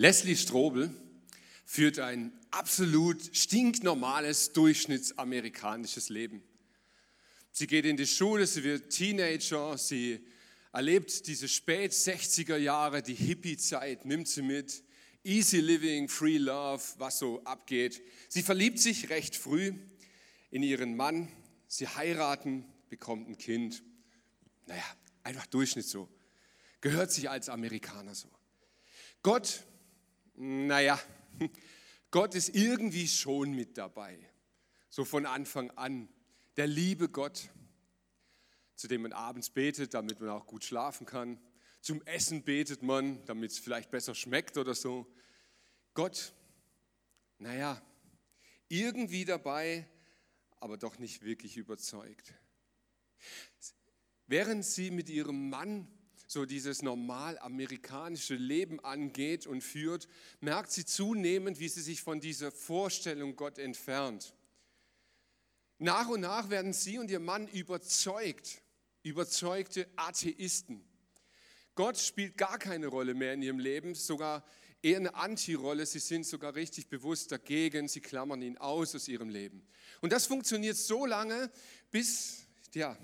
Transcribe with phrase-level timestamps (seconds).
[0.00, 0.88] Leslie Strobel
[1.66, 6.42] führt ein absolut stinknormales, durchschnittsamerikanisches Leben.
[7.52, 10.26] Sie geht in die Schule, sie wird Teenager, sie
[10.72, 14.82] erlebt diese spät 60er Jahre, die Hippie-Zeit, nimmt sie mit.
[15.22, 18.02] Easy Living, Free Love, was so abgeht.
[18.30, 19.74] Sie verliebt sich recht früh
[20.50, 21.28] in ihren Mann,
[21.68, 23.82] sie heiraten, bekommt ein Kind.
[24.64, 26.08] Naja, einfach Durchschnitt so.
[26.80, 28.30] Gehört sich als Amerikaner so.
[29.22, 29.66] Gott
[30.40, 30.98] naja,
[32.10, 34.18] Gott ist irgendwie schon mit dabei.
[34.88, 36.08] So von Anfang an.
[36.56, 37.50] Der liebe Gott,
[38.74, 41.38] zu dem man abends betet, damit man auch gut schlafen kann.
[41.82, 45.06] Zum Essen betet man, damit es vielleicht besser schmeckt oder so.
[45.92, 46.32] Gott,
[47.38, 47.80] naja,
[48.68, 49.86] irgendwie dabei,
[50.58, 52.34] aber doch nicht wirklich überzeugt.
[54.26, 55.86] Während sie mit ihrem Mann
[56.30, 60.06] so dieses normal amerikanische Leben angeht und führt,
[60.38, 64.32] merkt sie zunehmend, wie sie sich von dieser Vorstellung Gott entfernt.
[65.78, 68.62] Nach und nach werden sie und ihr Mann überzeugt,
[69.02, 70.84] überzeugte Atheisten.
[71.74, 74.44] Gott spielt gar keine Rolle mehr in ihrem Leben, sogar
[74.82, 75.84] eher eine Antirolle.
[75.84, 79.66] Sie sind sogar richtig bewusst dagegen, sie klammern ihn aus aus ihrem Leben.
[80.00, 81.50] Und das funktioniert so lange,
[81.90, 82.96] bis, ja,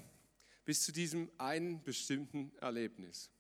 [0.66, 3.30] bis zu diesem einen bestimmten Erlebnis.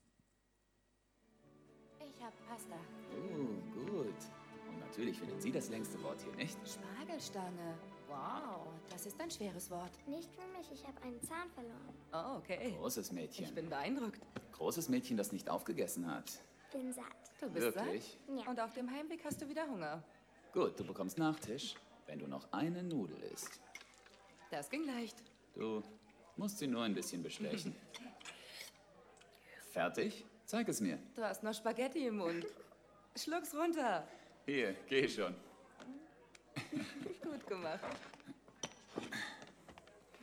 [1.98, 2.76] Ich habe Pasta.
[3.12, 4.14] Oh, gut.
[4.68, 6.56] Und natürlich findet sie das längste Wort hier, nicht?
[6.66, 7.76] Spargelstange.
[8.08, 9.90] Wow, das ist ein schweres Wort.
[10.06, 11.94] Nicht für mich, ich habe einen Zahn verloren.
[12.12, 12.72] Oh, okay.
[12.78, 13.44] Großes Mädchen.
[13.44, 14.20] Ich bin beeindruckt.
[14.52, 16.30] Großes Mädchen, das nicht aufgegessen hat.
[16.72, 17.04] Bin satt.
[17.40, 18.18] Du bist Wirklich?
[18.28, 18.38] satt?
[18.38, 18.50] Ja.
[18.50, 20.04] Und auf dem Heimweg hast du wieder Hunger.
[20.52, 21.74] Gut, du bekommst Nachtisch,
[22.06, 23.60] wenn du noch eine Nudel isst.
[24.52, 25.16] Das ging leicht.
[25.54, 25.82] Du
[26.36, 27.74] musst sie nur ein bisschen bestechen.
[29.72, 30.24] Fertig?
[30.44, 30.98] Zeig es mir.
[31.14, 32.46] Du hast noch Spaghetti im Mund.
[33.16, 34.06] Schluck's runter.
[34.46, 35.34] Hier, geh schon.
[37.22, 37.80] Gut gemacht.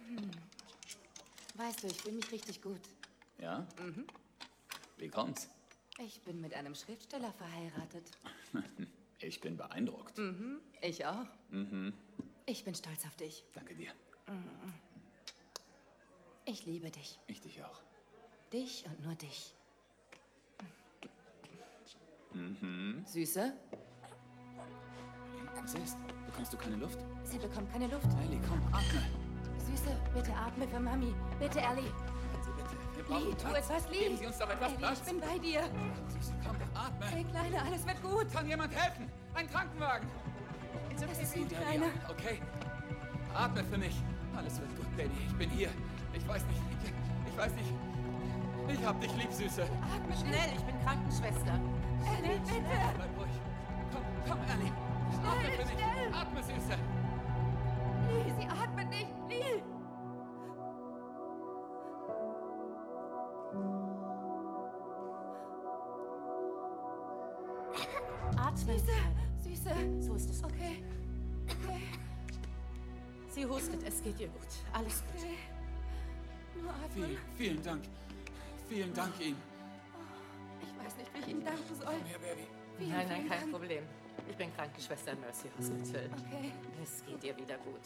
[0.07, 0.31] Hm.
[1.55, 2.81] Weißt du, ich fühle mich richtig gut.
[3.39, 3.67] Ja?
[4.97, 5.49] Wie kommt's?
[5.99, 8.11] Ich bin mit einem Schriftsteller verheiratet.
[9.19, 10.19] Ich bin beeindruckt.
[10.81, 11.25] Ich auch.
[12.45, 13.45] Ich bin stolz auf dich.
[13.53, 13.93] Danke dir.
[16.45, 17.19] Ich liebe dich.
[17.27, 17.79] Ich dich auch.
[18.51, 19.53] Dich und nur dich.
[23.05, 23.53] Süße,
[25.61, 25.97] Was ist?
[26.25, 26.97] Bekommst du keine Luft?
[27.23, 28.07] sie bekommt keine Luft.
[28.23, 29.01] Ellie, komm, atme.
[29.59, 31.13] Süße, bitte atme für Mami.
[31.39, 31.91] Bitte, Ellie.
[32.41, 33.07] Sie bitte.
[33.07, 33.99] Wir Lee, tu etwas, Lee.
[33.99, 34.99] Geben Sie uns doch etwas Ellie, Platz.
[34.99, 35.61] ich bin bei dir.
[36.09, 37.05] Süße, komm, atme.
[37.05, 38.31] Hey, Kleine, alles wird gut.
[38.33, 39.09] Kann jemand helfen?
[39.35, 40.09] Ein Krankenwagen.
[40.99, 41.85] Das ist gut, Ja, Kleine.
[41.85, 42.41] ja, okay.
[43.35, 43.95] Atme für mich.
[44.37, 45.15] Alles wird gut, Baby.
[45.27, 45.69] Ich bin hier.
[46.13, 46.61] Ich weiß nicht.
[46.83, 46.91] Ich,
[47.31, 47.73] ich weiß nicht.
[48.69, 49.63] Ich hab dich lieb, Süße.
[49.63, 51.59] Atme schnell, ich bin Krankenschwester.
[52.17, 52.77] Ellie, bitte.
[52.95, 53.35] Bleib ruhig.
[53.91, 54.71] Komm, komm, Ellie.
[55.23, 55.71] Atme für mich.
[55.73, 56.13] schnell.
[56.13, 56.77] Atme, Süße.
[58.07, 58.72] Lee, sie atmet
[74.03, 74.47] es geht ihr gut.
[74.73, 75.21] Alles gut.
[75.21, 75.37] okay.
[76.61, 76.89] Nur atmen.
[76.93, 77.83] Vielen, vielen Dank.
[78.67, 79.37] Vielen Dank Ihnen.
[80.61, 81.93] Ich weiß nicht, wie ich Ihnen danken soll.
[82.05, 82.47] Hier, Baby.
[82.77, 83.51] Vielen, Nein, nein, kein Dank.
[83.51, 83.83] Problem.
[84.29, 86.09] Ich bin Krankenschwester in Mercy Hospital.
[86.11, 87.81] Okay, Es geht ihr wieder gut.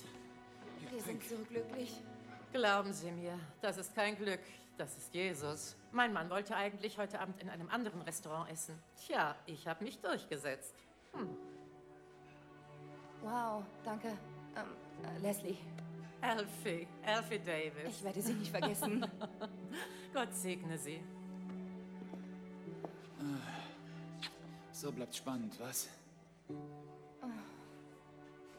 [0.91, 2.01] wir sind so glücklich.
[2.53, 4.39] Glauben Sie mir, das ist kein Glück.
[4.77, 5.75] Das ist Jesus.
[5.91, 8.77] Mein Mann wollte eigentlich heute Abend in einem anderen Restaurant essen.
[9.05, 10.75] Tja, ich habe mich durchgesetzt.
[13.23, 14.09] Wow, danke.
[14.55, 14.65] Ähm,
[15.03, 15.57] äh, Leslie,
[16.27, 17.97] Alfie, Alfie Davis.
[17.97, 19.05] ich werde Sie nicht vergessen.
[20.13, 20.99] Gott segne Sie.
[24.73, 25.87] So bleibt spannend, was?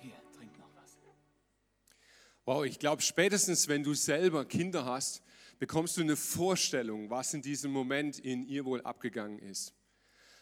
[0.01, 0.97] Hier, trink noch was.
[2.47, 5.23] Wow, ich glaube, spätestens wenn du selber Kinder hast,
[5.59, 9.75] bekommst du eine Vorstellung, was in diesem Moment in ihr wohl abgegangen ist.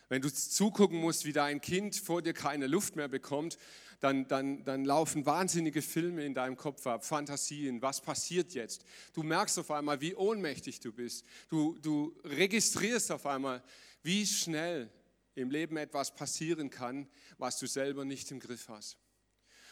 [0.08, 3.58] Wenn du zugucken musst, wie dein Kind vor dir keine Luft mehr bekommt,
[4.00, 8.85] dann, dann, dann laufen wahnsinnige Filme in deinem Kopf ab, Fantasien, was passiert jetzt?
[9.14, 11.25] Du merkst auf einmal, wie ohnmächtig du bist.
[11.49, 13.62] Du, du registrierst auf einmal,
[14.03, 14.91] wie schnell
[15.35, 18.99] im Leben etwas passieren kann, was du selber nicht im Griff hast.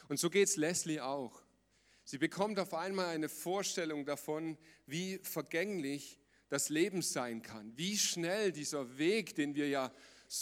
[0.08, 1.42] Und so geht es Leslie auch.
[2.04, 6.18] Sie bekommt auf einmal eine Vorstellung davon, wie vergänglich
[6.50, 9.90] das Leben sein kann, wie schnell dieser Weg, den wir ja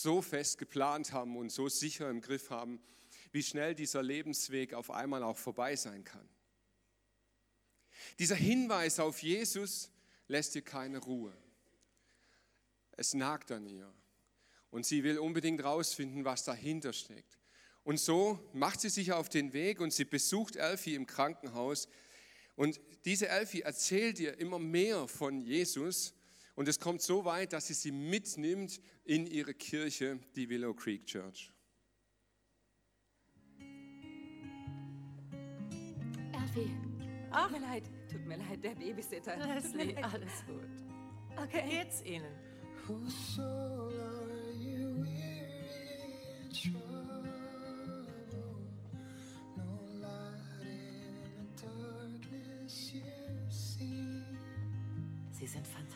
[0.01, 2.81] so fest geplant haben und so sicher im Griff haben,
[3.31, 6.29] wie schnell dieser Lebensweg auf einmal auch vorbei sein kann.
[8.19, 9.91] Dieser Hinweis auf Jesus
[10.29, 11.37] lässt ihr keine Ruhe.
[12.93, 13.93] Es nagt an ihr.
[14.71, 17.39] Und sie will unbedingt rausfinden, was dahinter steckt.
[17.85, 21.89] Und so macht sie sich auf den Weg und sie besucht Elfie im Krankenhaus.
[22.55, 26.15] Und diese Elfie erzählt ihr immer mehr von Jesus.
[26.55, 31.07] Und es kommt so weit, dass sie sie mitnimmt in ihre Kirche, die Willow Creek
[31.07, 31.53] Church.
[36.33, 36.71] Elfie,
[37.31, 37.49] Ach.
[37.49, 39.37] tut mir leid, tut mir leid, der Babysitter.
[39.37, 40.69] Leslie, alles gut.
[41.43, 41.65] Okay.
[41.69, 42.35] Geht's Ihnen?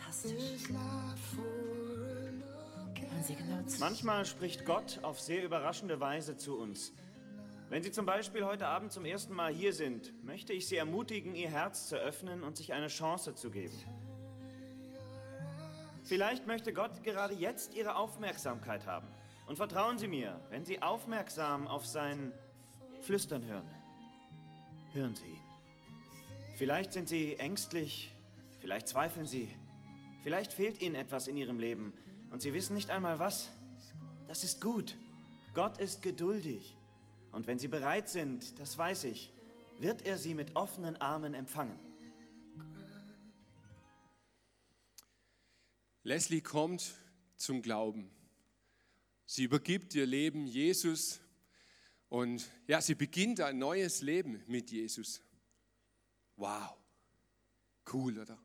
[0.06, 0.68] Fantastisch.
[3.26, 6.92] Genau Manchmal spricht Gott auf sehr überraschende Weise zu uns.
[7.68, 11.34] Wenn Sie zum Beispiel heute Abend zum ersten Mal hier sind, möchte ich Sie ermutigen,
[11.34, 13.76] Ihr Herz zu öffnen und sich eine Chance zu geben.
[16.04, 19.08] Vielleicht möchte Gott gerade jetzt Ihre Aufmerksamkeit haben.
[19.48, 22.32] Und vertrauen Sie mir, wenn Sie aufmerksam auf sein
[23.02, 23.68] Flüstern hören,
[24.92, 25.40] hören Sie ihn.
[26.56, 28.12] Vielleicht sind Sie ängstlich,
[28.60, 29.48] vielleicht zweifeln Sie,
[30.26, 31.92] vielleicht fehlt Ihnen etwas in Ihrem Leben
[32.32, 33.48] und Sie wissen nicht einmal was.
[34.26, 34.96] Das ist gut.
[35.54, 36.76] Gott ist geduldig.
[37.30, 39.32] Und wenn Sie bereit sind, das weiß ich,
[39.78, 41.78] wird er Sie mit offenen Armen empfangen.
[46.02, 46.94] Leslie kommt
[47.36, 48.10] zum Glauben.
[49.26, 51.20] Sie übergibt ihr Leben Jesus
[52.08, 55.20] und ja, sie beginnt ein neues Leben mit Jesus.
[56.34, 56.76] Wow,
[57.92, 58.36] cool, oder?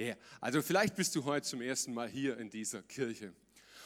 [0.00, 0.16] Yeah.
[0.40, 3.34] also vielleicht bist du heute zum ersten Mal hier in dieser Kirche.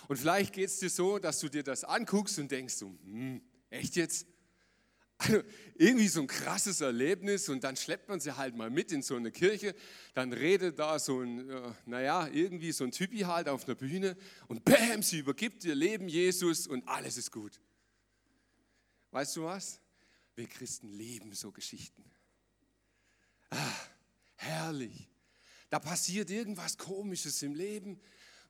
[0.06, 3.42] Und vielleicht geht es dir so, dass du dir das anguckst und denkst, so, hm,
[3.70, 4.28] echt jetzt?
[5.18, 5.42] Also
[5.74, 9.16] irgendwie so ein krasses Erlebnis und dann schleppt man sie halt mal mit in so
[9.16, 9.74] eine Kirche,
[10.12, 14.16] dann redet da so ein, äh, naja, irgendwie so ein Typi halt auf einer Bühne
[14.48, 17.60] und bäm, sie übergibt ihr Leben Jesus und alles ist gut.
[19.12, 19.80] Weißt du was?
[20.34, 22.04] Wir Christen lieben so Geschichten.
[23.50, 23.72] Ah,
[24.34, 25.08] herrlich.
[25.74, 28.00] Da passiert irgendwas Komisches im Leben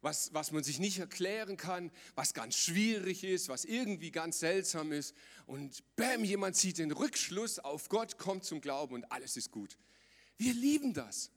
[0.02, 4.92] was, was man sich nicht erklären kann, was ganz schwierig ist, was irgendwie ganz seltsam
[4.92, 5.14] ist.
[5.46, 9.78] Und bam, jemand zieht den Rückschluss auf Gott, kommt zum Glauben und alles ist gut.
[10.36, 11.30] Wir lieben das.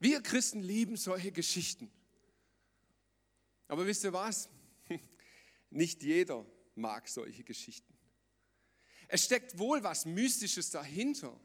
[0.00, 1.92] Wir Christen lieben solche Geschichten.
[3.68, 4.48] Aber wisst ihr was?
[5.68, 7.92] Nicht jeder mag solche Geschichten.
[9.08, 11.38] Es steckt wohl was Mystisches dahinter.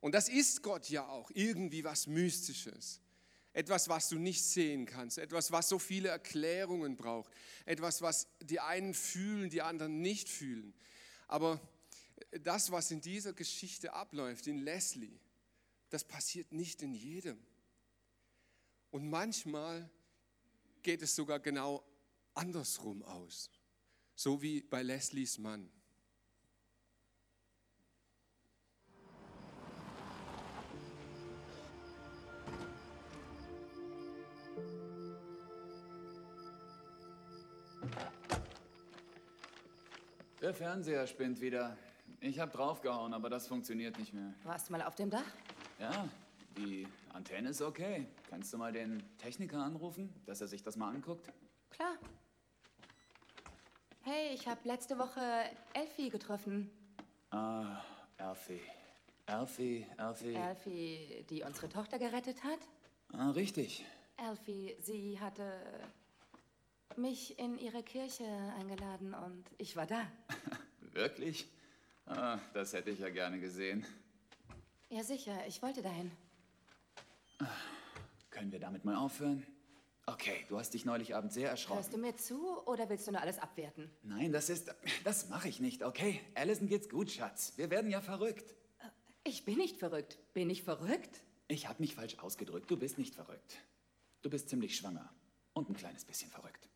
[0.00, 3.00] Und das ist Gott ja auch, irgendwie was Mystisches.
[3.52, 7.32] Etwas, was du nicht sehen kannst, etwas, was so viele Erklärungen braucht,
[7.64, 10.74] etwas, was die einen fühlen, die anderen nicht fühlen.
[11.26, 11.60] Aber
[12.42, 15.18] das, was in dieser Geschichte abläuft, in Leslie,
[15.90, 17.38] das passiert nicht in jedem.
[18.90, 19.90] Und manchmal
[20.82, 21.84] geht es sogar genau
[22.34, 23.50] andersrum aus,
[24.14, 25.70] so wie bei Leslies Mann.
[40.40, 41.76] Der Fernseher spinnt wieder.
[42.20, 44.32] Ich habe draufgehauen, aber das funktioniert nicht mehr.
[44.44, 45.24] Warst du mal auf dem Dach?
[45.80, 46.08] Ja,
[46.56, 48.06] die Antenne ist okay.
[48.30, 51.32] Kannst du mal den Techniker anrufen, dass er sich das mal anguckt?
[51.70, 51.96] Klar.
[54.02, 55.20] Hey, ich habe letzte Woche
[55.74, 56.70] Elfie getroffen.
[57.30, 57.82] Ah,
[58.16, 58.60] Elfie.
[59.26, 60.34] Elfie, Elfie.
[60.34, 62.60] Elfie, die unsere Tochter gerettet hat?
[63.12, 63.84] Ah, richtig.
[64.16, 65.52] Elfie, sie hatte
[66.96, 68.24] mich in ihre Kirche
[68.58, 70.06] eingeladen und ich war da.
[70.92, 71.46] Wirklich?
[72.06, 73.84] Ah, das hätte ich ja gerne gesehen.
[74.90, 75.46] Ja, sicher.
[75.46, 76.10] Ich wollte dahin.
[78.30, 79.46] Können wir damit mal aufhören?
[80.06, 81.80] Okay, du hast dich neulich Abend sehr erschrocken.
[81.80, 83.90] Hörst du mir zu oder willst du nur alles abwerten?
[84.02, 84.74] Nein, das ist.
[85.04, 86.20] Das mache ich nicht, okay?
[86.34, 87.52] Allison geht's gut, Schatz.
[87.56, 88.54] Wir werden ja verrückt.
[89.24, 90.18] Ich bin nicht verrückt.
[90.32, 91.20] Bin ich verrückt?
[91.48, 92.70] Ich habe mich falsch ausgedrückt.
[92.70, 93.58] Du bist nicht verrückt.
[94.22, 95.12] Du bist ziemlich schwanger.
[95.52, 96.68] Und ein kleines bisschen verrückt.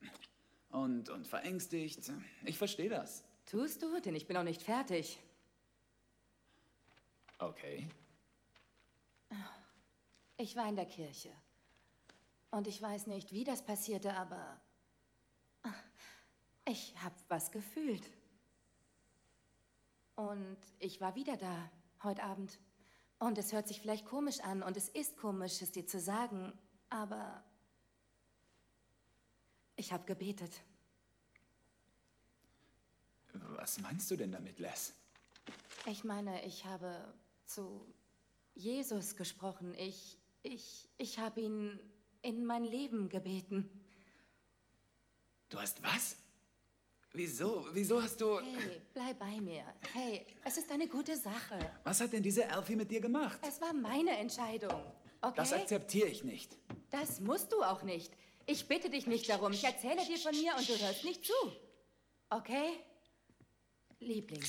[0.73, 2.11] Und, und verängstigt.
[2.45, 3.23] Ich verstehe das.
[3.47, 4.01] Tust du?
[4.01, 5.19] Denn ich bin noch nicht fertig.
[7.39, 7.89] Okay.
[10.37, 11.31] Ich war in der Kirche.
[12.51, 14.61] Und ich weiß nicht, wie das passierte, aber
[16.65, 18.09] Ich habe was gefühlt.
[20.15, 21.71] Und ich war wieder da,
[22.03, 22.61] heute Abend.
[23.19, 26.53] Und es hört sich vielleicht komisch an und es ist komisch, es dir zu sagen,
[26.89, 27.43] aber
[29.77, 30.53] ich habe gebetet.
[33.57, 34.95] Was meinst du denn damit, Les?
[35.87, 37.13] Ich meine, ich habe
[37.47, 37.87] zu
[38.55, 39.75] Jesus gesprochen.
[39.75, 41.81] Ich, ich, ich habe ihn
[42.23, 43.69] in mein Leben gebeten.
[45.49, 46.17] Du hast was?
[47.15, 47.67] Wieso?
[47.73, 48.41] Wieso hast du...
[48.41, 49.65] Hey, bleib bei mir.
[49.93, 51.59] Hey, es ist eine gute Sache.
[51.85, 53.39] Was hat denn diese Alfie mit dir gemacht?
[53.47, 54.83] Es war meine Entscheidung.
[55.21, 55.35] Okay?
[55.37, 56.57] Das akzeptiere ich nicht.
[56.91, 58.13] Das musst du auch nicht.
[58.47, 59.53] Ich bitte dich nicht darum.
[59.53, 61.33] Ich erzähle dir von mir und du hörst nicht zu.
[62.31, 62.81] Okay?
[64.01, 64.45] Liebling,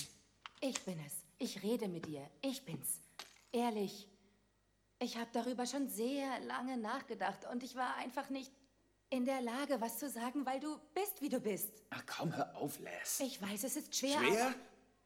[0.62, 1.14] ich bin es.
[1.38, 2.30] Ich rede mit dir.
[2.42, 3.02] Ich bin's.
[3.52, 4.08] Ehrlich.
[5.00, 8.52] Ich habe darüber schon sehr lange nachgedacht und ich war einfach nicht
[9.10, 11.84] in der Lage, was zu sagen, weil du bist, wie du bist.
[11.90, 13.20] Ach komm, hör auf, Les.
[13.20, 14.18] Ich weiß, es ist schwer.
[14.18, 14.56] Schwer?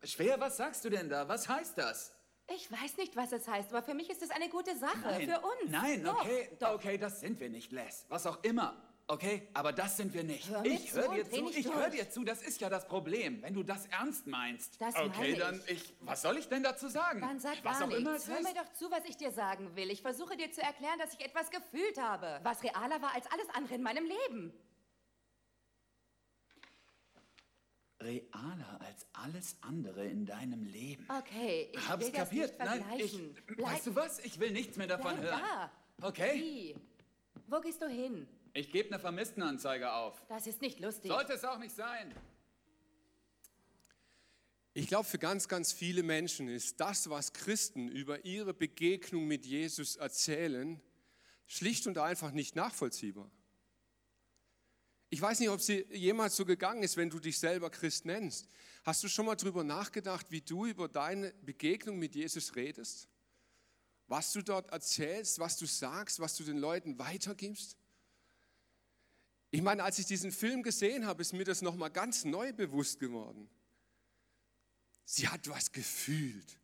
[0.04, 0.40] Schwer?
[0.40, 1.28] Was sagst du denn da?
[1.28, 2.14] Was heißt das?
[2.56, 5.00] Ich weiß nicht, was es heißt, aber für mich ist es eine gute Sache.
[5.02, 5.30] Nein.
[5.30, 5.72] Für uns.
[5.72, 6.50] Nein, Doch, okay.
[6.60, 6.76] Doch.
[6.76, 8.06] Okay, das sind wir nicht, Les.
[8.10, 8.76] Was auch immer.
[9.10, 10.50] Okay, aber das sind wir nicht.
[10.50, 13.54] Hör ich höre dir zu, ich höre dir zu, das ist ja das Problem, wenn
[13.54, 14.82] du das ernst meinst.
[14.82, 15.72] Das okay, meine dann ich.
[15.72, 15.94] ich.
[16.02, 17.22] Was soll ich denn dazu sagen?
[17.22, 18.28] Dann sag was gar auch immer nichts.
[18.28, 19.92] es Hör mir doch zu, was ich dir sagen will.
[19.92, 23.48] Ich versuche dir zu erklären, dass ich etwas gefühlt habe, was realer war als alles
[23.54, 24.54] andere in meinem Leben.
[28.02, 31.06] Realer als alles andere in deinem Leben.
[31.10, 32.50] Okay, ich Hab's will das kapiert.
[32.52, 33.12] nicht Nein, ich.
[33.12, 33.38] vergleichen.
[33.48, 34.20] Bleib, Weißt du was?
[34.20, 35.42] Ich will nichts mehr davon bleib hören.
[36.00, 36.08] da.
[36.08, 36.34] Okay?
[36.42, 36.76] Wie?
[37.48, 38.28] Wo gehst du hin?
[38.54, 40.22] Ich gebe eine Vermisstenanzeige auf.
[40.30, 41.10] Das ist nicht lustig.
[41.12, 42.14] Sollte es auch nicht sein.
[44.74, 49.46] Ich glaube, für ganz, ganz viele Menschen ist das, was Christen über ihre Begegnung mit
[49.46, 50.80] Jesus erzählen,
[51.48, 53.32] schlicht und einfach nicht nachvollziehbar.
[55.10, 58.48] Ich weiß nicht, ob sie jemals so gegangen ist, wenn du dich selber Christ nennst.
[58.84, 63.08] Hast du schon mal darüber nachgedacht, wie du über deine Begegnung mit Jesus redest?
[64.08, 67.78] Was du dort erzählst, was du sagst, was du den Leuten weitergibst?
[69.52, 73.00] Ich meine, als ich diesen Film gesehen habe, ist mir das nochmal ganz neu bewusst
[73.00, 73.50] geworden.
[75.06, 76.60] Sie hat was gefühlt.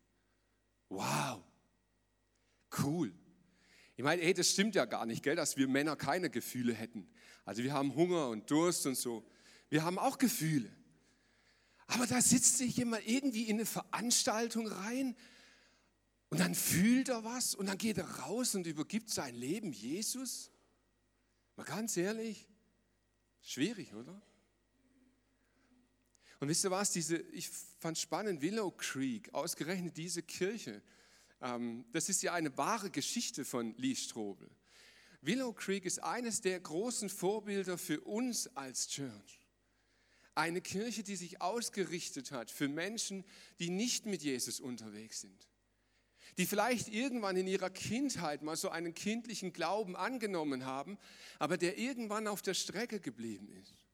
[0.89, 1.41] Wow.
[2.77, 3.13] Cool.
[3.95, 7.07] Ich meine, ey, das stimmt ja gar nicht, gell, dass wir Männer keine Gefühle hätten.
[7.45, 9.25] Also wir haben Hunger und Durst und so.
[9.69, 10.71] Wir haben auch Gefühle.
[11.88, 15.15] Aber da sitzt sich jemand irgendwie in eine Veranstaltung rein
[16.29, 20.51] und dann fühlt er was und dann geht er raus und übergibt sein Leben Jesus.
[21.55, 22.47] Mal ganz ehrlich,
[23.41, 24.19] schwierig, oder?
[26.39, 30.81] Und wisst ihr was, diese, ich fand spannend, Willow Creek, ausgerechnet diese Kirche,
[31.41, 34.50] ähm, das ist ja eine wahre Geschichte von Lee Strobel.
[35.25, 39.39] Willow Creek ist eines der großen Vorbilder für uns als Church.
[40.36, 43.24] Eine Kirche, die sich ausgerichtet hat für Menschen,
[43.60, 45.48] die nicht mit Jesus unterwegs sind.
[46.38, 50.98] Die vielleicht irgendwann in ihrer Kindheit mal so einen kindlichen Glauben angenommen haben,
[51.39, 53.86] aber der irgendwann auf der Strecke geblieben ist.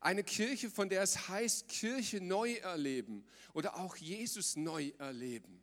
[0.00, 5.62] Eine Kirche, von der es heißt, Kirche neu erleben oder auch Jesus neu erleben.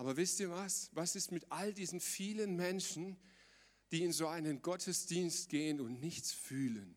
[0.00, 0.88] Aber wisst ihr was?
[0.94, 3.18] Was ist mit all diesen vielen Menschen,
[3.92, 6.96] die in so einen Gottesdienst gehen und nichts fühlen?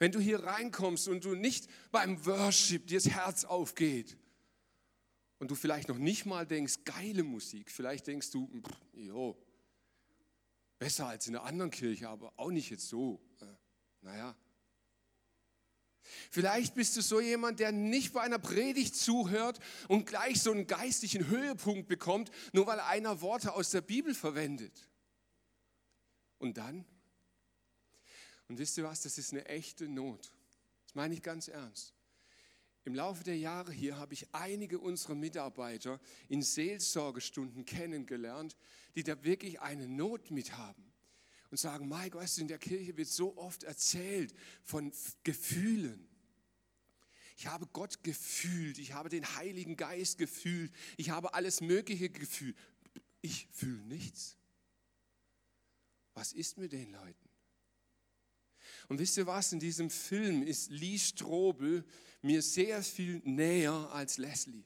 [0.00, 4.16] Wenn du hier reinkommst und du nicht beim Worship dir das Herz aufgeht
[5.38, 9.40] und du vielleicht noch nicht mal denkst, geile Musik, vielleicht denkst du, pff, jo,
[10.80, 13.22] besser als in einer anderen Kirche, aber auch nicht jetzt so.
[13.40, 13.44] Äh,
[14.00, 14.36] Naja.
[16.30, 20.66] Vielleicht bist du so jemand, der nicht bei einer Predigt zuhört und gleich so einen
[20.66, 24.88] geistlichen Höhepunkt bekommt, nur weil einer Worte aus der Bibel verwendet.
[26.38, 26.84] Und dann?
[28.48, 30.32] Und wisst ihr was, das ist eine echte Not.
[30.84, 31.94] Das meine ich ganz ernst.
[32.84, 38.56] Im Laufe der Jahre hier habe ich einige unserer Mitarbeiter in Seelsorgestunden kennengelernt,
[38.96, 40.91] die da wirklich eine Not mit haben
[41.52, 44.90] und sagen, Mike, weißt du, in der Kirche wird so oft erzählt von
[45.22, 46.08] Gefühlen.
[47.36, 52.56] Ich habe Gott gefühlt, ich habe den Heiligen Geist gefühlt, ich habe alles Mögliche gefühlt.
[53.20, 54.38] Ich fühle nichts.
[56.14, 57.28] Was ist mit den Leuten?
[58.88, 61.84] Und wisst ihr was, in diesem Film ist Lee Strobel
[62.22, 64.64] mir sehr viel näher als Leslie.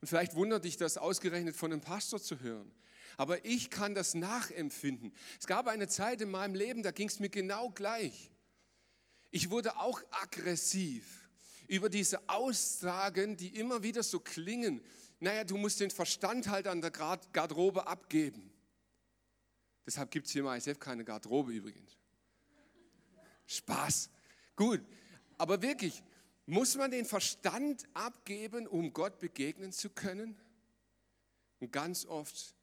[0.00, 2.70] Und vielleicht wundert dich das ausgerechnet von einem Pastor zu hören.
[3.16, 5.12] Aber ich kann das nachempfinden.
[5.40, 8.30] Es gab eine Zeit in meinem Leben, da ging es mir genau gleich.
[9.30, 11.28] Ich wurde auch aggressiv
[11.66, 14.82] über diese Aussagen, die immer wieder so klingen.
[15.20, 18.52] Naja, du musst den Verstand halt an der Garderobe abgeben.
[19.86, 21.98] Deshalb gibt es hier im ISF keine Garderobe übrigens.
[23.46, 24.10] Spaß.
[24.54, 24.82] Gut,
[25.38, 26.02] aber wirklich,
[26.46, 30.38] muss man den Verstand abgeben, um Gott begegnen zu können?
[31.60, 32.54] Und ganz oft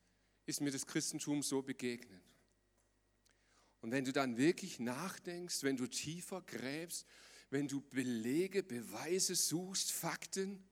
[0.45, 2.21] ist mir das Christentum so begegnet.
[3.81, 7.05] Und wenn du dann wirklich nachdenkst, wenn du tiefer gräbst,
[7.49, 10.63] wenn du Belege, Beweise suchst, Fakten,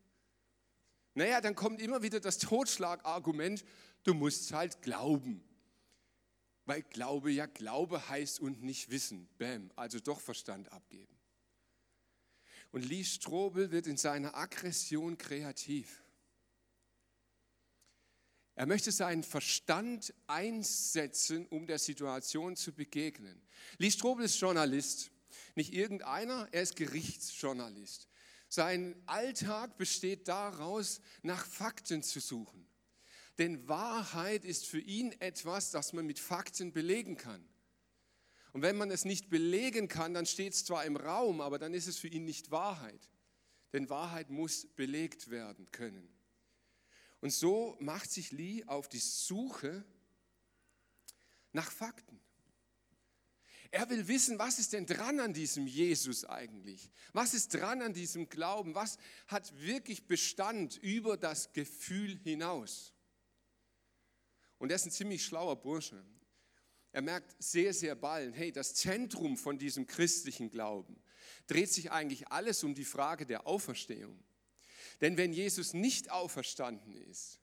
[1.14, 3.64] naja, dann kommt immer wieder das Totschlagargument,
[4.04, 5.44] du musst halt glauben.
[6.66, 9.28] Weil Glaube ja Glaube heißt und nicht Wissen.
[9.38, 11.16] Bäm, also doch Verstand abgeben.
[12.72, 16.03] Und Lee Strobel wird in seiner Aggression kreativ.
[18.56, 23.42] Er möchte seinen Verstand einsetzen, um der Situation zu begegnen.
[23.78, 25.12] Lee Strobel ist Journalist,
[25.56, 28.08] nicht irgendeiner, er ist Gerichtsjournalist.
[28.50, 32.68] Sein Alltag besteht daraus, nach Fakten zu suchen.
[33.40, 37.44] Denn Wahrheit ist für ihn etwas, das man mit Fakten belegen kann.
[38.52, 41.74] Und wenn man es nicht belegen kann, dann steht es zwar im Raum, aber dann
[41.74, 43.10] ist es für ihn nicht Wahrheit.
[43.74, 46.13] Denn Wahrheit muss belegt werden können.
[47.24, 49.86] Und so macht sich Lee auf die Suche
[51.54, 52.20] nach Fakten.
[53.72, 56.92] Er will wissen, was ist denn dran an diesem Jesus eigentlich?
[57.14, 58.76] Was ist dran an diesem Glauben?
[58.76, 62.94] Was hat wirklich Bestand über das Gefühl hinaus?
[64.58, 66.04] Und er ist ein ziemlich schlauer Bursche.
[66.92, 71.02] Er merkt sehr, sehr bald, hey, das Zentrum von diesem christlichen Glauben
[71.48, 74.22] dreht sich eigentlich alles um die Frage der Auferstehung.
[75.02, 77.40] Denn wenn Jesus nicht auferstanden ist,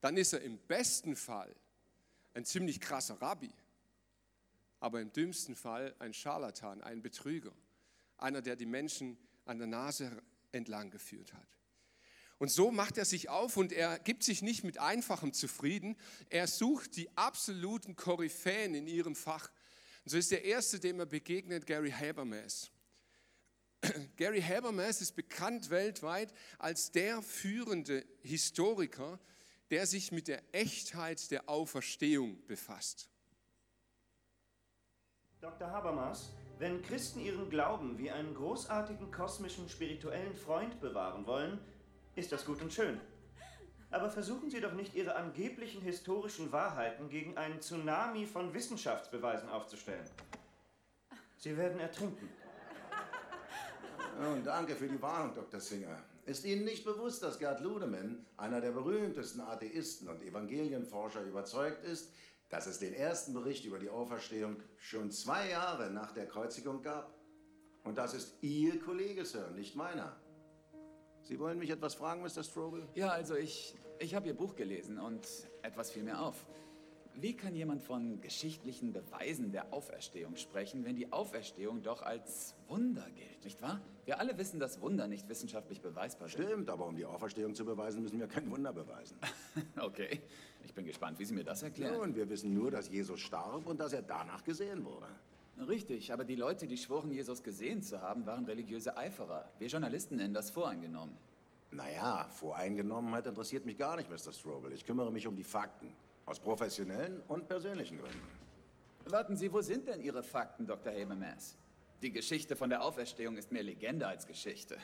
[0.00, 1.54] dann ist er im besten Fall
[2.34, 3.52] ein ziemlich krasser Rabbi
[4.82, 7.52] aber im dümmsten Fall ein Scharlatan, ein Betrüger,
[8.18, 10.10] einer, der die Menschen an der Nase
[10.50, 11.46] entlang geführt hat.
[12.38, 15.96] Und so macht er sich auf und er gibt sich nicht mit Einfachem zufrieden.
[16.30, 19.52] Er sucht die absoluten Koryphäen in ihrem Fach.
[20.04, 22.71] Und so ist der erste, dem er begegnet, Gary Habermas.
[24.16, 29.18] Gary Habermas ist bekannt weltweit als der führende Historiker,
[29.70, 33.08] der sich mit der Echtheit der Auferstehung befasst.
[35.40, 35.68] Dr.
[35.70, 41.58] Habermas, wenn Christen ihren Glauben wie einen großartigen kosmischen spirituellen Freund bewahren wollen,
[42.14, 43.00] ist das gut und schön.
[43.90, 50.08] Aber versuchen Sie doch nicht, Ihre angeblichen historischen Wahrheiten gegen einen Tsunami von Wissenschaftsbeweisen aufzustellen.
[51.36, 52.28] Sie werden ertrinken.
[54.18, 55.60] Und danke für die Warnung, Dr.
[55.60, 55.96] Singer.
[56.24, 62.12] Ist Ihnen nicht bewusst, dass Gerd Ludemann, einer der berühmtesten Atheisten und Evangelienforscher, überzeugt ist,
[62.48, 67.12] dass es den ersten Bericht über die Auferstehung schon zwei Jahre nach der Kreuzigung gab.
[67.82, 70.14] Und das ist Ihr Kollege, Sir, nicht meiner.
[71.22, 72.44] Sie wollen mich etwas fragen, Mr.
[72.44, 72.86] Strobel?
[72.94, 75.26] Ja, also ich, ich habe Ihr Buch gelesen und
[75.62, 76.46] etwas fiel mir auf.
[77.14, 83.06] Wie kann jemand von geschichtlichen Beweisen der Auferstehung sprechen, wenn die Auferstehung doch als Wunder
[83.14, 83.80] gilt, nicht wahr?
[84.06, 86.42] Wir alle wissen, dass Wunder nicht wissenschaftlich beweisbar sind.
[86.42, 89.18] Stimmt, aber um die Auferstehung zu beweisen, müssen wir kein Wunder beweisen.
[89.80, 90.20] okay,
[90.64, 91.96] ich bin gespannt, wie Sie mir das erklären.
[91.96, 95.08] Nun, wir wissen nur, dass Jesus starb und dass er danach gesehen wurde.
[95.68, 99.48] Richtig, aber die Leute, die schworen, Jesus gesehen zu haben, waren religiöse Eiferer.
[99.58, 101.16] Wir Journalisten nennen das voreingenommen.
[101.70, 104.32] Naja, Voreingenommenheit interessiert mich gar nicht, Mr.
[104.32, 104.72] Strobel.
[104.72, 105.92] Ich kümmere mich um die Fakten.
[106.24, 108.22] Aus professionellen und persönlichen Gründen.
[109.06, 110.92] Warten Sie, wo sind denn Ihre Fakten, Dr.
[110.92, 111.56] Habermas?
[112.02, 114.76] Die Geschichte von der Auferstehung ist mehr Legende als Geschichte.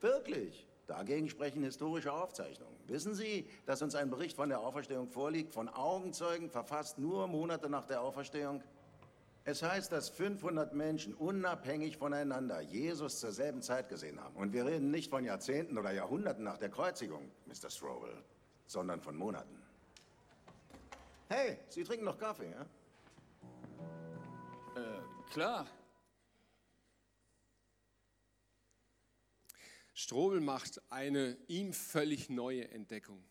[0.00, 0.66] Wirklich?
[0.86, 2.76] Dagegen sprechen historische Aufzeichnungen.
[2.86, 7.70] Wissen Sie, dass uns ein Bericht von der Auferstehung vorliegt, von Augenzeugen, verfasst nur Monate
[7.70, 8.62] nach der Auferstehung?
[9.46, 14.36] Es heißt, dass 500 Menschen unabhängig voneinander Jesus zur selben Zeit gesehen haben.
[14.36, 17.70] Und wir reden nicht von Jahrzehnten oder Jahrhunderten nach der Kreuzigung, Mr.
[17.70, 18.22] Strobel,
[18.66, 19.62] sondern von Monaten.
[21.28, 22.66] Hey, Sie trinken noch Kaffee, ja?
[24.76, 25.66] Äh, klar.
[29.94, 33.24] Strobel macht eine ihm völlig neue Entdeckung.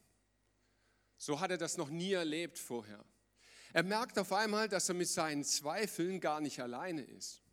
[1.17, 3.06] So hat er das noch nie erlebt vorher.
[3.73, 7.43] Er merkt auf einmal, dass er mit seinen Zweifeln gar nicht alleine ist.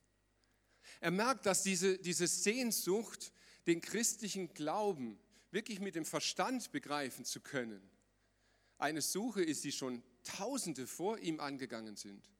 [1.01, 3.33] Er merkt, dass diese, diese Sehnsucht,
[3.67, 5.19] den christlichen Glauben
[5.51, 7.91] wirklich mit dem Verstand begreifen zu können,
[8.79, 12.31] eine Suche ist, die schon Tausende vor ihm angegangen sind.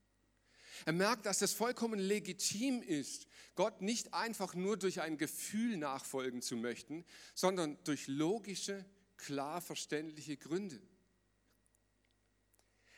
[0.85, 6.41] Er merkt, dass es vollkommen legitim ist, Gott nicht einfach nur durch ein Gefühl nachfolgen
[6.41, 8.85] zu möchten, sondern durch logische,
[9.17, 10.81] klar verständliche Gründe.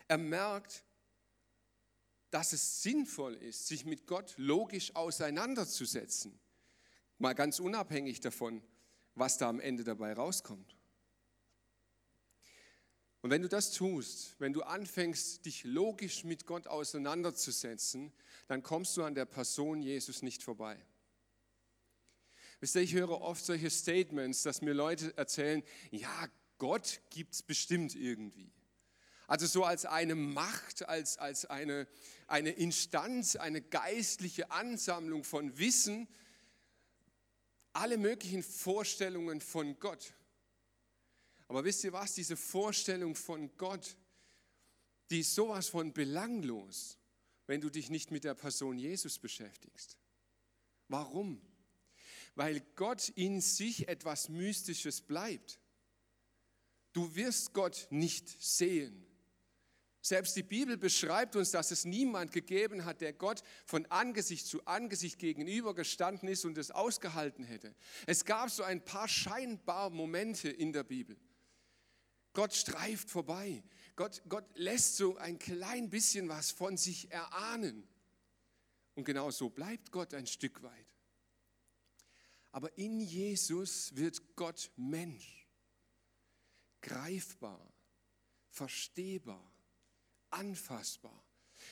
[0.07, 0.83] Er merkt,
[2.29, 6.39] dass es sinnvoll ist, sich mit Gott logisch auseinanderzusetzen,
[7.17, 8.63] mal ganz unabhängig davon,
[9.15, 10.75] was da am Ende dabei rauskommt.
[13.23, 18.11] Und wenn du das tust, wenn du anfängst, dich logisch mit Gott auseinanderzusetzen,
[18.47, 20.77] dann kommst du an der Person Jesus nicht vorbei.
[22.59, 27.43] Wisst ihr, ich höre oft solche Statements, dass mir Leute erzählen, ja, Gott gibt es
[27.43, 28.51] bestimmt irgendwie.
[29.25, 31.87] Also so als eine Macht, als, als eine,
[32.27, 36.09] eine Instanz, eine geistliche Ansammlung von Wissen,
[37.71, 40.13] alle möglichen Vorstellungen von Gott.
[41.47, 43.97] Aber wisst ihr was, diese Vorstellung von Gott,
[45.09, 46.97] die ist sowas von belanglos,
[47.45, 49.97] wenn du dich nicht mit der Person Jesus beschäftigst.
[50.87, 51.41] Warum?
[52.35, 55.59] Weil Gott in sich etwas Mystisches bleibt.
[56.93, 59.05] Du wirst Gott nicht sehen.
[60.01, 64.65] Selbst die Bibel beschreibt uns, dass es niemand gegeben hat, der Gott von Angesicht zu
[64.65, 67.73] Angesicht gegenübergestanden ist und es ausgehalten hätte.
[68.05, 71.17] Es gab so ein paar scheinbare Momente in der Bibel.
[72.33, 73.63] Gott streift vorbei.
[73.95, 77.87] Gott, Gott lässt so ein klein bisschen was von sich erahnen.
[78.95, 80.87] Und genau so bleibt Gott ein Stück weit.
[82.51, 85.47] Aber in Jesus wird Gott Mensch.
[86.81, 87.73] Greifbar,
[88.49, 89.53] verstehbar
[90.33, 91.23] anfassbar.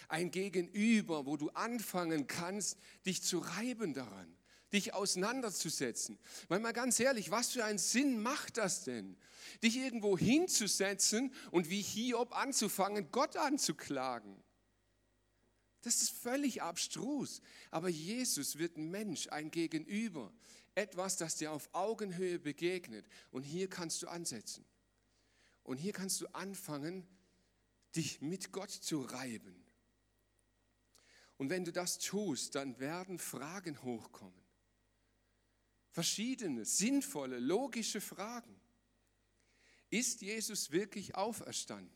[0.08, 4.38] Ein Gegenüber, wo du anfangen kannst, dich zu reiben daran,
[4.74, 6.18] dich auseinanderzusetzen.
[6.48, 9.18] Weil mal ganz ehrlich, was für einen Sinn macht das denn?
[9.64, 14.42] Dich irgendwo hinzusetzen und wie Hiob anzufangen, Gott anzuklagen.
[15.82, 17.42] Das ist völlig abstrus.
[17.72, 20.32] Aber Jesus wird ein Mensch, ein Gegenüber.
[20.76, 23.06] Etwas, das dir auf Augenhöhe begegnet.
[23.32, 24.66] Und hier kannst du ansetzen.
[25.64, 27.08] Und hier kannst du anfangen,
[27.96, 29.66] dich mit Gott zu reiben.
[31.38, 34.41] Und wenn du das tust, dann werden Fragen hochkommen.
[35.92, 38.60] Verschiedene, sinnvolle, logische Fragen.
[39.90, 41.92] Ist Jesus wirklich auferstanden?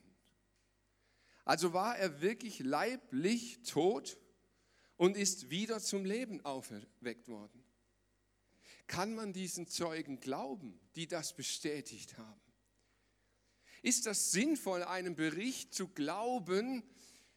[1.46, 4.18] Also war er wirklich leiblich tot
[4.98, 7.64] und ist wieder zum Leben auferweckt worden?
[8.88, 12.42] Kann man diesen Zeugen glauben, die das bestätigt haben?
[13.82, 16.84] Ist das sinnvoll, einem Bericht zu glauben,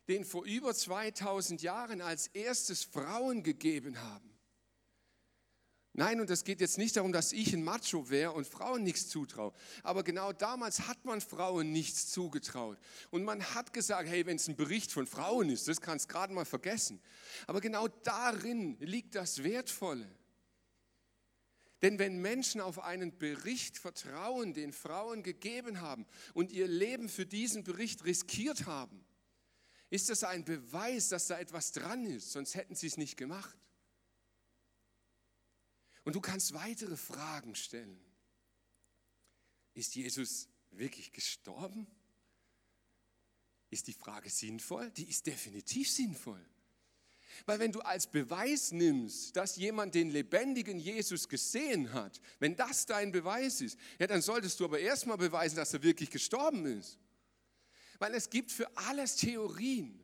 [0.08, 4.27] den vor über 2000 Jahren als erstes Frauen gegeben haben?
[5.98, 9.08] Nein, und es geht jetzt nicht darum, dass ich ein Macho wäre und Frauen nichts
[9.08, 9.52] zutraue.
[9.82, 12.78] Aber genau damals hat man Frauen nichts zugetraut.
[13.10, 16.12] Und man hat gesagt, hey, wenn es ein Bericht von Frauen ist, das kannst du
[16.12, 17.02] gerade mal vergessen.
[17.48, 20.08] Aber genau darin liegt das Wertvolle.
[21.82, 27.26] Denn wenn Menschen auf einen Bericht vertrauen, den Frauen gegeben haben und ihr Leben für
[27.26, 29.04] diesen Bericht riskiert haben,
[29.90, 33.58] ist das ein Beweis, dass da etwas dran ist, sonst hätten sie es nicht gemacht.
[36.04, 38.00] Und du kannst weitere Fragen stellen.
[39.74, 41.86] Ist Jesus wirklich gestorben?
[43.70, 44.90] Ist die Frage sinnvoll?
[44.92, 46.44] Die ist definitiv sinnvoll.
[47.46, 52.86] Weil wenn du als Beweis nimmst, dass jemand den lebendigen Jesus gesehen hat, wenn das
[52.86, 56.98] dein Beweis ist, ja, dann solltest du aber erstmal beweisen, dass er wirklich gestorben ist.
[57.98, 60.02] Weil es gibt für alles Theorien.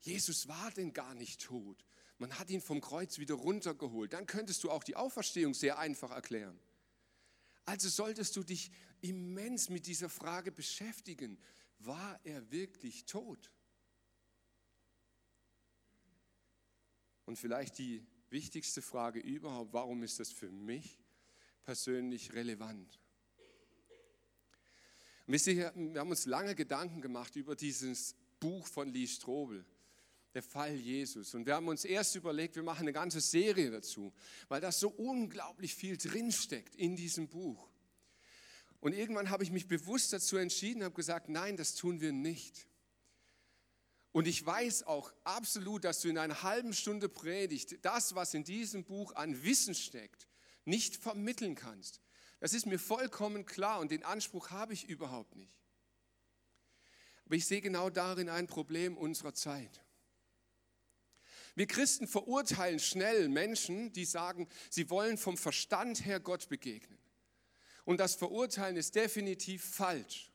[0.00, 1.84] Jesus war denn gar nicht tot.
[2.20, 4.12] Man hat ihn vom Kreuz wieder runtergeholt.
[4.12, 6.60] Dann könntest du auch die Auferstehung sehr einfach erklären.
[7.64, 11.38] Also solltest du dich immens mit dieser Frage beschäftigen.
[11.78, 13.50] War er wirklich tot?
[17.24, 21.00] Und vielleicht die wichtigste Frage überhaupt, warum ist das für mich
[21.62, 23.00] persönlich relevant?
[25.26, 29.64] Wisst ihr, wir haben uns lange Gedanken gemacht über dieses Buch von Lee Strobel,
[30.34, 31.34] der Fall Jesus.
[31.34, 34.12] Und wir haben uns erst überlegt, wir machen eine ganze Serie dazu,
[34.48, 37.68] weil da so unglaublich viel drinsteckt in diesem Buch.
[38.80, 42.66] Und irgendwann habe ich mich bewusst dazu entschieden, habe gesagt, nein, das tun wir nicht.
[44.12, 48.44] Und ich weiß auch absolut, dass du in einer halben Stunde Predigt das, was in
[48.44, 50.26] diesem Buch an Wissen steckt,
[50.64, 52.00] nicht vermitteln kannst.
[52.40, 55.54] Das ist mir vollkommen klar und den Anspruch habe ich überhaupt nicht.
[57.26, 59.84] Aber ich sehe genau darin ein Problem unserer Zeit.
[61.54, 66.98] Wir Christen verurteilen schnell Menschen, die sagen, sie wollen vom Verstand her Gott begegnen.
[67.84, 70.30] Und das Verurteilen ist definitiv falsch.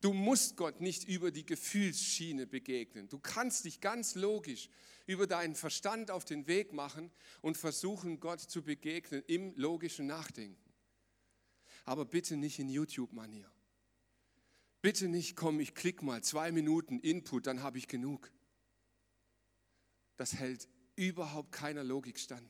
[0.00, 3.08] Du musst Gott nicht über die Gefühlsschiene begegnen.
[3.08, 4.68] Du kannst dich ganz logisch
[5.06, 10.60] über deinen Verstand auf den Weg machen und versuchen, Gott zu begegnen im logischen Nachdenken.
[11.84, 13.50] Aber bitte nicht in YouTube-Manier.
[14.80, 18.32] Bitte nicht, komm, ich klicke mal zwei Minuten Input, dann habe ich genug.
[20.22, 22.48] Das hält überhaupt keiner Logik stand.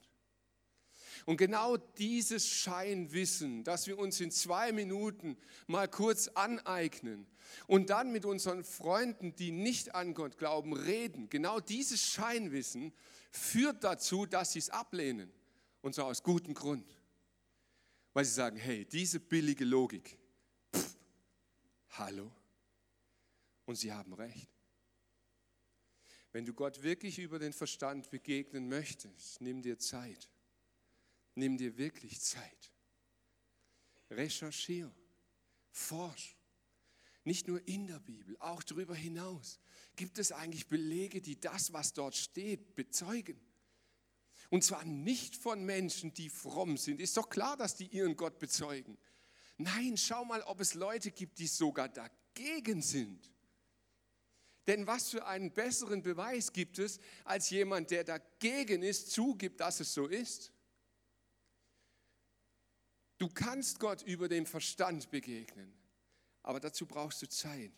[1.25, 7.27] Und genau dieses Scheinwissen, das wir uns in zwei Minuten mal kurz aneignen
[7.67, 12.93] und dann mit unseren Freunden, die nicht an Gott glauben, reden, genau dieses Scheinwissen
[13.31, 15.33] führt dazu, dass sie es ablehnen.
[15.81, 16.95] Und zwar aus gutem Grund.
[18.13, 20.19] Weil sie sagen, hey, diese billige Logik,
[20.77, 20.95] pff,
[21.93, 22.31] hallo.
[23.65, 24.52] Und sie haben recht.
[26.33, 30.31] Wenn du Gott wirklich über den Verstand begegnen möchtest, nimm dir Zeit.
[31.35, 32.73] Nimm dir wirklich Zeit.
[34.11, 34.91] Recherchier,
[35.71, 36.37] forsch.
[37.25, 39.61] Nicht nur in der Bibel, auch darüber hinaus.
[39.95, 43.41] Gibt es eigentlich Belege, die das, was dort steht, bezeugen?
[44.51, 47.01] Und zwar nicht von Menschen, die fromm sind.
[47.01, 48.99] Ist doch klar, dass die ihren Gott bezeugen.
[49.57, 53.32] Nein, schau mal, ob es Leute gibt, die sogar dagegen sind.
[54.67, 59.81] Denn was für einen besseren Beweis gibt es, als jemand, der dagegen ist, zugibt, dass
[59.81, 60.53] es so ist?
[63.19, 65.73] Du kannst Gott über den Verstand begegnen,
[66.43, 67.73] aber dazu brauchst du Zeit.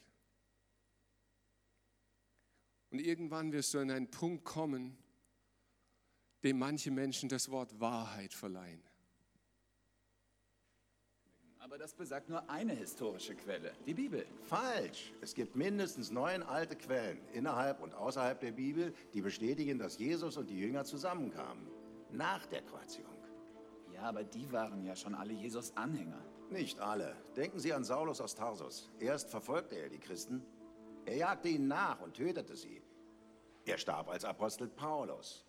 [2.91, 4.97] Und irgendwann wirst du an einen Punkt kommen,
[6.45, 8.83] dem manche Menschen das Wort Wahrheit verleihen.
[11.65, 14.27] Aber das besagt nur eine historische Quelle, die Bibel.
[14.43, 15.15] Falsch.
[15.23, 20.37] Es gibt mindestens neun alte Quellen innerhalb und außerhalb der Bibel, die bestätigen, dass Jesus
[20.37, 21.67] und die Jünger zusammenkamen.
[22.11, 23.17] Nach der Kreuzigung.
[23.95, 26.23] Ja, aber die waren ja schon alle Jesus-Anhänger.
[26.51, 27.17] Nicht alle.
[27.35, 28.91] Denken Sie an Saulus aus Tarsus.
[29.01, 30.45] Erst verfolgte er die Christen.
[31.07, 32.83] Er jagte ihnen nach und tötete sie.
[33.65, 35.47] Er starb als Apostel Paulus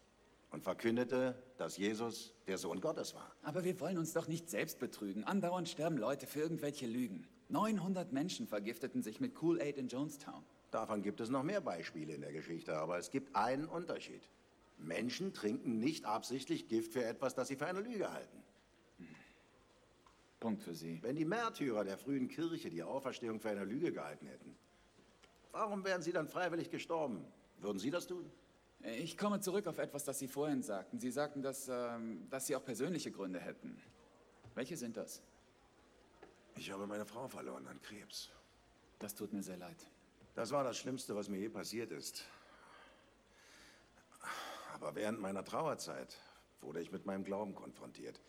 [0.51, 3.35] und verkündete, dass Jesus der Sohn Gottes war.
[3.43, 5.23] Aber wir wollen uns doch nicht selbst betrügen.
[5.23, 7.27] Andauernd sterben Leute für irgendwelche Lügen.
[7.49, 10.43] 900 Menschen vergifteten sich mit Kool-Aid in Jonestown.
[10.71, 14.21] Davon gibt es noch mehr Beispiele in der Geschichte, aber es gibt einen Unterschied.
[14.77, 18.43] Menschen trinken nicht absichtlich Gift für etwas, das sie für eine Lüge halten.
[20.39, 21.01] Punkt für Sie.
[21.01, 24.55] Wenn die Märtyrer der frühen Kirche die Auferstehung für eine Lüge gehalten hätten,
[25.51, 27.25] warum wären sie dann freiwillig gestorben?
[27.59, 28.29] Würden Sie das tun?
[28.85, 30.99] Ich komme zurück auf etwas, das Sie vorhin sagten.
[30.99, 33.81] Sie sagten, dass, ähm, dass Sie auch persönliche Gründe hätten.
[34.53, 35.21] Welche sind das?
[36.55, 38.29] Ich habe meine Frau verloren an Krebs.
[38.99, 39.77] Das tut mir sehr leid.
[40.35, 42.25] Das war das Schlimmste, was mir je passiert ist.
[44.73, 46.15] Aber während meiner Trauerzeit
[46.61, 48.19] wurde ich mit meinem Glauben konfrontiert.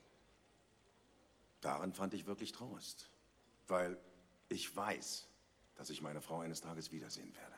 [1.60, 3.10] Darin fand ich wirklich Trost,
[3.68, 3.98] weil
[4.48, 5.28] ich weiß,
[5.74, 7.54] dass ich meine Frau eines Tages wiedersehen werde.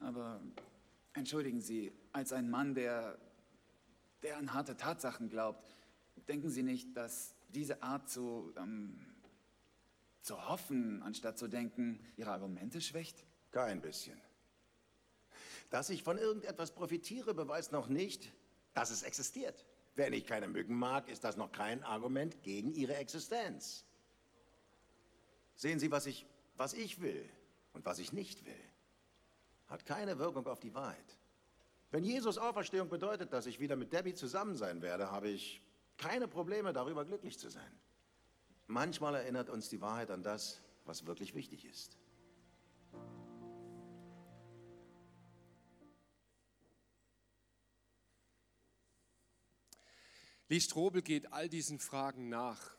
[0.00, 0.40] Aber
[1.14, 3.18] entschuldigen Sie, als ein Mann, der,
[4.22, 5.76] der an harte Tatsachen glaubt,
[6.28, 8.98] denken Sie nicht, dass diese Art zu, ähm,
[10.22, 13.24] zu hoffen, anstatt zu denken, Ihre Argumente schwächt?
[13.50, 14.20] Kein bisschen.
[15.70, 18.32] Dass ich von irgendetwas profitiere, beweist noch nicht,
[18.74, 19.64] dass es existiert.
[19.94, 23.84] Wenn ich keine Mücken mag, ist das noch kein Argument gegen ihre Existenz.
[25.54, 27.28] Sehen Sie, was ich, was ich will
[27.74, 28.71] und was ich nicht will,
[29.72, 31.18] hat keine Wirkung auf die Wahrheit.
[31.90, 35.62] Wenn Jesus Auferstehung bedeutet, dass ich wieder mit Debbie zusammen sein werde, habe ich
[35.96, 37.80] keine Probleme darüber glücklich zu sein.
[38.66, 41.96] Manchmal erinnert uns die Wahrheit an das, was wirklich wichtig ist.
[50.48, 52.76] Lee Strobel geht all diesen Fragen nach,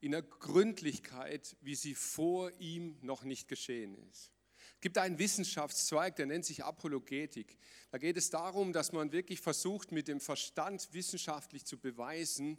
[0.00, 4.37] in der Gründlichkeit, wie sie vor ihm noch nicht geschehen ist.
[4.78, 7.58] Es gibt einen Wissenschaftszweig, der nennt sich Apologetik.
[7.90, 12.58] Da geht es darum, dass man wirklich versucht, mit dem Verstand wissenschaftlich zu beweisen,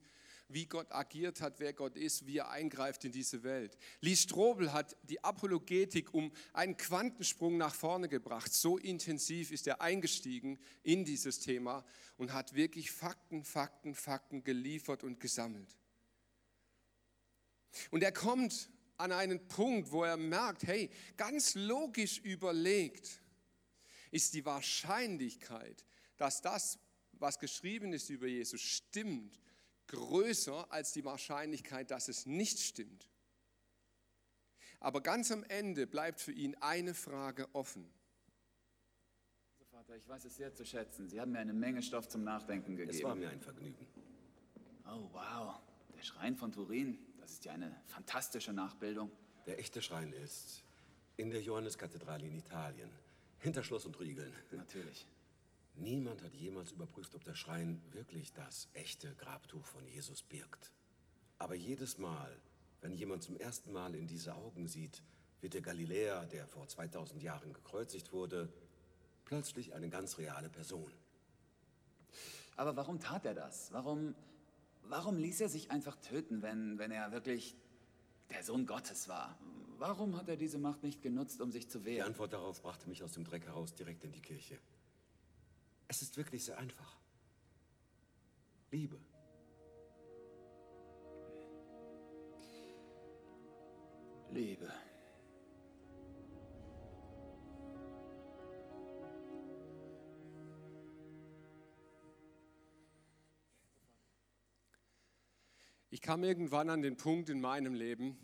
[0.49, 3.77] wie Gott agiert hat, wer Gott ist, wie er eingreift in diese Welt.
[4.01, 8.51] Lee Strobel hat die Apologetik um einen Quantensprung nach vorne gebracht.
[8.53, 11.85] So intensiv ist er eingestiegen in dieses Thema
[12.17, 15.77] und hat wirklich Fakten, Fakten, Fakten geliefert und gesammelt.
[17.91, 23.21] Und er kommt an einen Punkt, wo er merkt, hey, ganz logisch überlegt
[24.11, 25.85] ist die Wahrscheinlichkeit,
[26.17, 26.79] dass das,
[27.13, 29.39] was geschrieben ist über Jesus, stimmt,
[29.87, 33.09] größer als die Wahrscheinlichkeit, dass es nicht stimmt.
[34.79, 37.91] Aber ganz am Ende bleibt für ihn eine Frage offen.
[39.71, 41.07] Vater, ich weiß es sehr zu schätzen.
[41.07, 42.97] Sie haben mir eine Menge Stoff zum Nachdenken gegeben.
[42.97, 43.87] Es war mir ein Vergnügen.
[44.85, 45.59] Oh, wow.
[45.95, 49.11] Der Schrein von Turin, das ist ja eine fantastische Nachbildung.
[49.45, 50.63] Der echte Schrein ist
[51.15, 52.89] in der Johanneskathedrale in Italien.
[53.37, 54.33] Hinter Schloss und Riegeln.
[54.51, 55.05] Natürlich.
[55.75, 60.71] Niemand hat jemals überprüft, ob der Schrein wirklich das echte Grabtuch von Jesus birgt.
[61.37, 62.35] Aber jedes Mal,
[62.81, 65.03] wenn jemand zum ersten Mal in diese Augen sieht,
[65.39, 68.51] wird der Galiläer, der vor 2000 Jahren gekreuzigt wurde,
[69.23, 70.91] plötzlich eine ganz reale Person.
[72.55, 73.71] Aber warum tat er das?
[73.71, 74.15] Warum
[74.83, 77.55] warum ließ er sich einfach töten, wenn, wenn er wirklich
[78.29, 79.37] der Sohn Gottes war?
[79.77, 82.07] Warum hat er diese Macht nicht genutzt, um sich zu Die wehren?
[82.07, 84.59] Antwort darauf brachte mich aus dem Dreck heraus direkt in die Kirche.
[85.87, 86.97] Es ist wirklich sehr einfach.
[88.71, 88.99] Liebe.
[94.31, 94.71] Liebe.
[105.89, 108.17] Ich kam irgendwann an den Punkt in meinem Leben,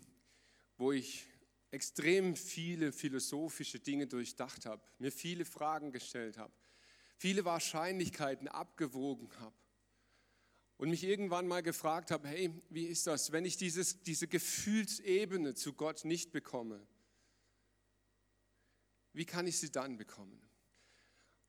[0.76, 1.24] wo ich
[1.70, 6.52] extrem viele philosophische Dinge durchdacht habe, mir viele Fragen gestellt habe,
[7.16, 9.56] viele Wahrscheinlichkeiten abgewogen habe
[10.76, 15.54] und mich irgendwann mal gefragt habe, hey, wie ist das, wenn ich dieses, diese Gefühlsebene
[15.54, 16.86] zu Gott nicht bekomme?
[19.12, 20.40] Wie kann ich sie dann bekommen?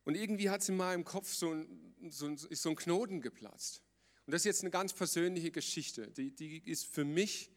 [0.04, 1.54] Und irgendwie hat es in meinem Kopf so
[2.10, 3.82] so, ist so ein Knoten geplatzt.
[4.28, 7.50] Und das ist jetzt eine ganz persönliche Geschichte, die, die ist für mich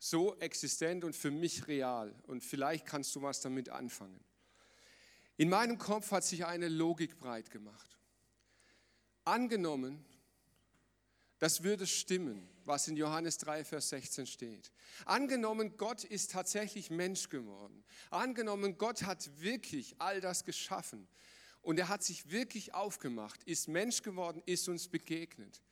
[0.00, 2.12] so existent und für mich real.
[2.26, 4.18] Und vielleicht kannst du was damit anfangen.
[5.36, 7.96] In meinem Kopf hat sich eine Logik breit gemacht.
[9.24, 10.04] Angenommen,
[11.38, 14.72] das würde stimmen, was in Johannes 3, Vers 16 steht.
[15.04, 17.84] Angenommen, Gott ist tatsächlich Mensch geworden.
[18.10, 21.06] Angenommen, Gott hat wirklich all das geschaffen.
[21.62, 25.62] Und er hat sich wirklich aufgemacht, ist Mensch geworden, ist uns begegnet.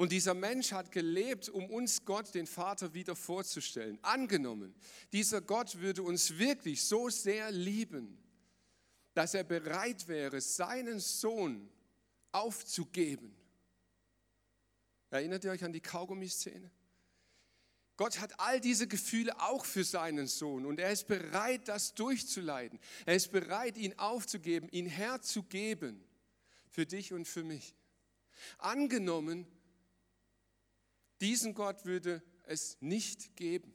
[0.00, 3.98] Und dieser Mensch hat gelebt, um uns Gott, den Vater, wieder vorzustellen.
[4.00, 4.74] Angenommen,
[5.12, 8.16] dieser Gott würde uns wirklich so sehr lieben,
[9.12, 11.68] dass er bereit wäre, seinen Sohn
[12.32, 13.36] aufzugeben.
[15.10, 16.70] Erinnert ihr euch an die Kaugummi-Szene?
[17.98, 22.78] Gott hat all diese Gefühle auch für seinen Sohn und er ist bereit, das durchzuleiden.
[23.04, 26.02] Er ist bereit, ihn aufzugeben, ihn herzugeben
[26.70, 27.74] für dich und für mich.
[28.56, 29.46] Angenommen,
[31.20, 33.74] diesen Gott würde es nicht geben,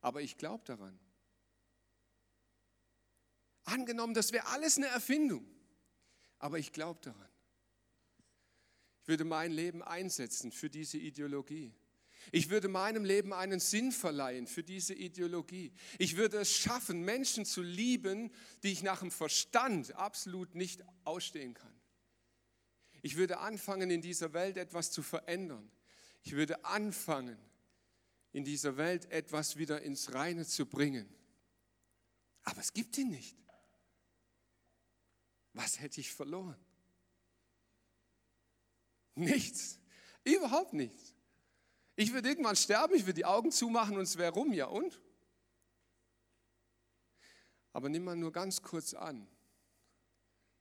[0.00, 0.98] aber ich glaube daran.
[3.64, 5.46] Angenommen, das wäre alles eine Erfindung,
[6.38, 7.28] aber ich glaube daran.
[9.02, 11.74] Ich würde mein Leben einsetzen für diese Ideologie.
[12.30, 15.72] Ich würde meinem Leben einen Sinn verleihen für diese Ideologie.
[15.98, 18.30] Ich würde es schaffen, Menschen zu lieben,
[18.62, 21.80] die ich nach dem Verstand absolut nicht ausstehen kann.
[23.02, 25.68] Ich würde anfangen, in dieser Welt etwas zu verändern.
[26.22, 27.38] Ich würde anfangen,
[28.32, 31.12] in dieser Welt etwas wieder ins Reine zu bringen.
[32.44, 33.36] Aber es gibt ihn nicht.
[35.52, 36.58] Was hätte ich verloren?
[39.14, 39.78] Nichts.
[40.24, 41.14] Überhaupt nichts.
[41.94, 45.00] Ich würde irgendwann sterben, ich würde die Augen zumachen und es wäre rum, ja und?
[47.72, 49.26] Aber nimm mal nur ganz kurz an,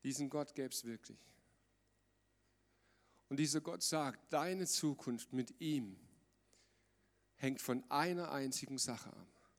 [0.04, 1.20] diesen Gott gäbe es wirklich.
[3.32, 5.96] Und dieser Gott sagt, deine Zukunft mit ihm
[7.38, 9.50] hängt von einer einzigen Sache ab.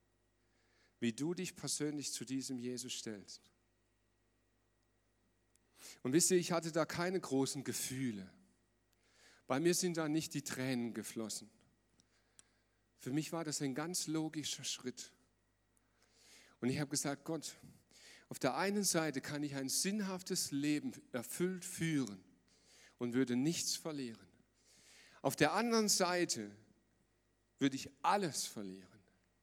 [1.01, 3.41] Wie du dich persönlich zu diesem Jesus stellst.
[6.03, 8.31] Und wisst ihr, ich hatte da keine großen Gefühle.
[9.47, 11.49] Bei mir sind da nicht die Tränen geflossen.
[12.99, 15.13] Für mich war das ein ganz logischer Schritt.
[16.61, 17.57] Und ich habe gesagt, Gott,
[18.29, 22.23] auf der einen Seite kann ich ein sinnhaftes Leben erfüllt führen
[23.03, 24.29] und würde nichts verlieren.
[25.23, 26.49] Auf der anderen Seite
[27.59, 28.87] würde ich alles verlieren.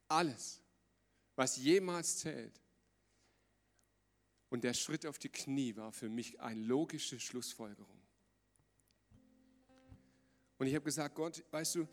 [0.07, 0.61] Alles,
[1.35, 2.61] was jemals zählt.
[4.49, 8.01] Und der Schritt auf die Knie war für mich eine logische Schlussfolgerung.
[10.57, 11.87] Und ich habe gesagt, Gott, weißt du,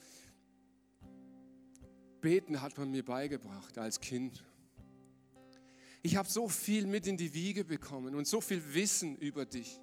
[2.20, 4.44] beten hat man mir beigebracht als Kind.
[6.04, 9.80] Ich habe so viel mit in die Wiege bekommen und so viel Wissen über dich.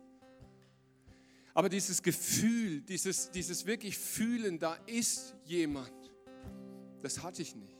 [1.53, 5.93] Aber dieses Gefühl, dieses, dieses wirklich Fühlen, da ist jemand,
[7.01, 7.77] das hatte ich nicht.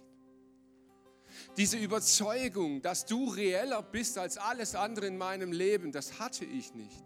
[1.58, 6.76] Diese Überzeugung, dass du reeller bist als alles andere in meinem Leben, das hatte ich
[6.76, 7.04] nicht.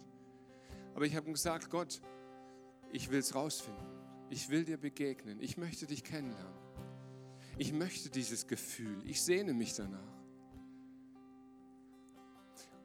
[0.93, 2.01] Aber ich habe gesagt, Gott,
[2.91, 3.85] ich will es rausfinden.
[4.29, 5.39] Ich will dir begegnen.
[5.39, 6.57] Ich möchte dich kennenlernen.
[7.57, 9.01] Ich möchte dieses Gefühl.
[9.05, 10.17] Ich sehne mich danach.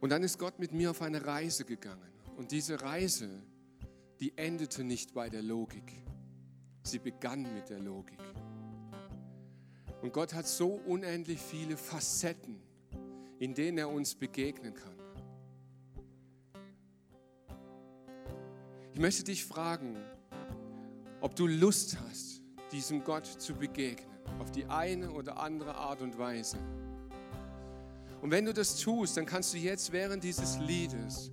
[0.01, 2.13] Und dann ist Gott mit mir auf eine Reise gegangen.
[2.37, 3.43] Und diese Reise,
[4.23, 6.01] die endete nicht bei der Logik.
[6.85, 8.21] Sie begann mit der Logik.
[10.01, 12.63] Und Gott hat so unendlich viele Facetten,
[13.41, 14.95] in denen er uns begegnen kann.
[18.93, 19.97] Ich möchte dich fragen,
[21.21, 24.09] ob du Lust hast, diesem Gott zu begegnen,
[24.39, 26.59] auf die eine oder andere Art und Weise.
[28.21, 31.33] Und wenn du das tust, dann kannst du jetzt während dieses Liedes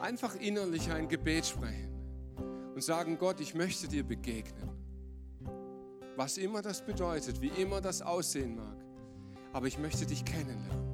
[0.00, 1.89] einfach innerlich ein Gebet sprechen
[2.80, 4.70] und sagen, Gott, ich möchte dir begegnen.
[6.16, 8.78] Was immer das bedeutet, wie immer das aussehen mag,
[9.52, 10.89] aber ich möchte dich kennenlernen.